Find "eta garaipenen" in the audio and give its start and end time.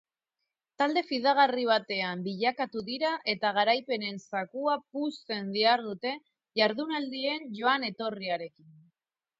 3.35-4.19